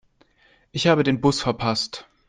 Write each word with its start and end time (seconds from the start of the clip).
Ich 0.71 0.87
habe 0.87 1.03
den 1.03 1.21
Bus 1.21 1.43
verpasst. 1.43 2.07